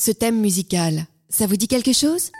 [0.00, 2.30] Ce thème musical, ça vous dit quelque chose?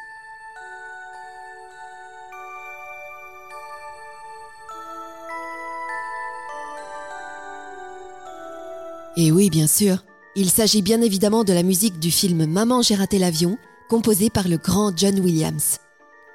[9.17, 10.05] Et oui, bien sûr,
[10.37, 14.47] il s'agit bien évidemment de la musique du film Maman j'ai raté l'avion, composée par
[14.47, 15.79] le grand John Williams.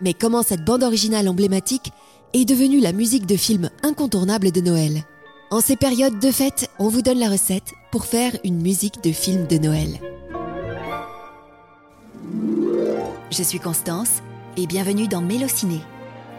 [0.01, 1.93] Mais comment cette bande originale emblématique
[2.33, 5.05] est devenue la musique de film incontournable de Noël?
[5.51, 9.13] En ces périodes de fête, on vous donne la recette pour faire une musique de
[9.13, 10.01] film de Noël.
[13.35, 14.21] Je suis Constance
[14.57, 15.79] et bienvenue dans Mélociné,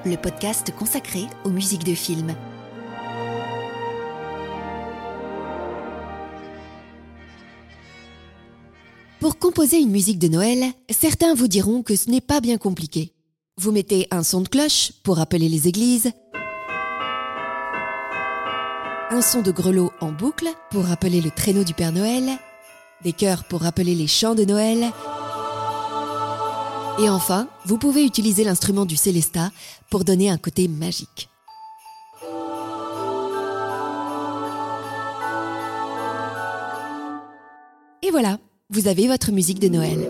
[0.04, 2.36] le podcast consacré aux musiques de films.
[9.18, 13.12] Pour composer une musique de Noël, certains vous diront que ce n'est pas bien compliqué.
[13.56, 16.12] Vous mettez un son de cloche pour appeler les églises,
[19.10, 22.38] un son de grelot en boucle pour rappeler le traîneau du Père Noël,
[23.02, 24.92] des chœurs pour rappeler les chants de Noël,
[26.98, 29.50] et enfin, vous pouvez utiliser l'instrument du Célesta
[29.90, 31.28] pour donner un côté magique.
[38.02, 38.38] Et voilà,
[38.70, 40.09] vous avez votre musique de Noël.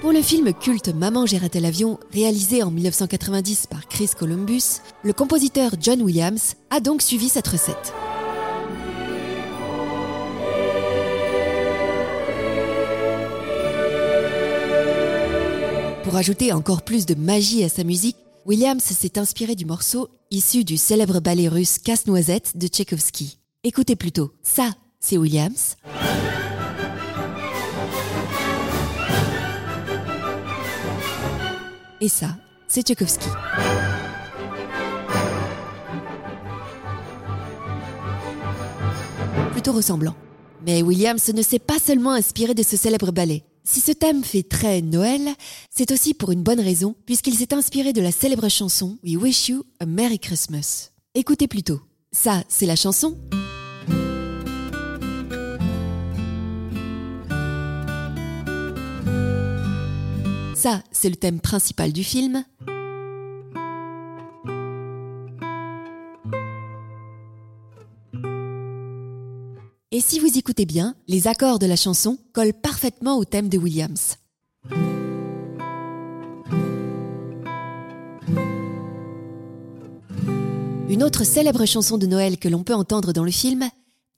[0.00, 5.12] Pour le film culte Maman j'ai raté l'avion, réalisé en 1990 par Chris Columbus, le
[5.12, 7.94] compositeur John Williams a donc suivi cette recette.
[16.04, 20.62] Pour ajouter encore plus de magie à sa musique, Williams s'est inspiré du morceau issu
[20.62, 23.38] du célèbre ballet russe Casse-Noisette de Tchaïkovski.
[23.62, 25.76] Écoutez plutôt, ça, c'est Williams.
[32.02, 32.36] Et ça,
[32.68, 33.30] c'est Tchaïkovski.
[39.52, 40.14] Plutôt ressemblant.
[40.66, 43.42] Mais Williams ne s'est pas seulement inspiré de ce célèbre ballet.
[43.66, 45.22] Si ce thème fait très Noël,
[45.70, 49.48] c'est aussi pour une bonne raison, puisqu'il s'est inspiré de la célèbre chanson We Wish
[49.48, 50.90] You a Merry Christmas.
[51.14, 51.80] Écoutez plutôt.
[52.12, 53.18] Ça, c'est la chanson.
[60.54, 62.44] Ça, c'est le thème principal du film.
[69.96, 73.56] Et si vous écoutez bien, les accords de la chanson collent parfaitement au thème de
[73.56, 74.16] Williams.
[80.88, 83.68] Une autre célèbre chanson de Noël que l'on peut entendre dans le film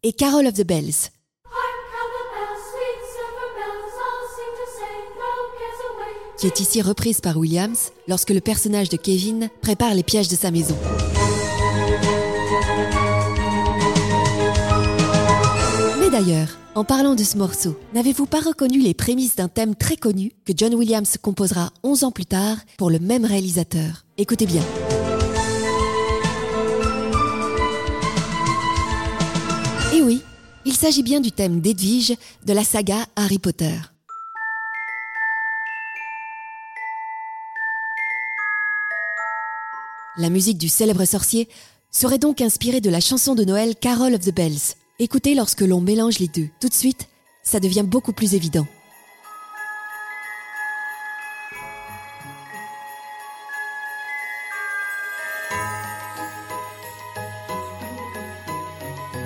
[0.03, 1.11] est Carol of the Bells.
[6.39, 10.37] qui est ici reprise par Williams lorsque le personnage de Kevin prépare les pièges de
[10.37, 10.77] sa maison.
[16.19, 20.33] D'ailleurs, en parlant de ce morceau, n'avez-vous pas reconnu les prémices d'un thème très connu
[20.47, 24.07] que John Williams composera 11 ans plus tard pour le même réalisateur?
[24.17, 24.63] Écoutez bien.
[29.95, 30.23] Et oui,
[30.65, 32.15] il s'agit bien du thème d'Edwige
[32.47, 33.77] de la saga Harry Potter.
[40.17, 41.47] La musique du célèbre sorcier
[41.91, 44.77] serait donc inspirée de la chanson de Noël Carol of the Bells.
[44.99, 46.49] Écoutez lorsque l'on mélange les deux.
[46.59, 47.11] Tout de suite,
[47.43, 48.67] ça devient beaucoup plus évident.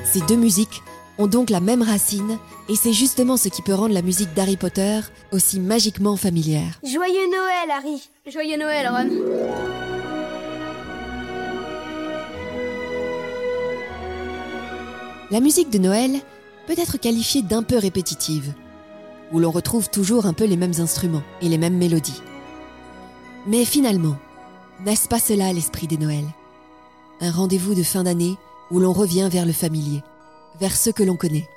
[0.04, 0.82] Ces deux musiques
[1.19, 4.56] ont donc la même racine et c'est justement ce qui peut rendre la musique d'Harry
[4.56, 4.98] Potter
[5.31, 6.81] aussi magiquement familière.
[6.82, 9.89] Joyeux Noël, Harry Joyeux Noël, Ron
[15.30, 16.20] La musique de Noël
[16.66, 18.52] peut être qualifiée d'un peu répétitive,
[19.32, 22.20] où l'on retrouve toujours un peu les mêmes instruments et les mêmes mélodies.
[23.46, 24.16] Mais finalement,
[24.84, 26.28] n'est-ce pas cela l'esprit des Noëls?
[27.20, 28.36] Un rendez-vous de fin d'année
[28.72, 30.02] où l'on revient vers le familier,
[30.58, 31.49] vers ceux que l'on connaît,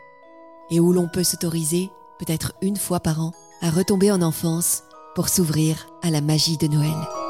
[0.69, 1.89] et où l'on peut s'autoriser,
[2.19, 3.31] peut-être une fois par an,
[3.61, 4.83] à retomber en enfance
[5.15, 7.22] pour s'ouvrir à la magie de Noël.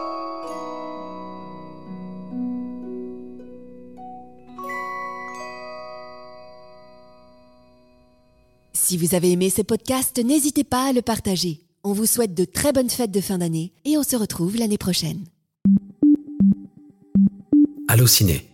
[8.94, 11.62] Si vous avez aimé ce podcast, n'hésitez pas à le partager.
[11.84, 14.78] On vous souhaite de très bonnes fêtes de fin d'année et on se retrouve l'année
[14.78, 15.24] prochaine.
[17.88, 18.52] Allô Ciné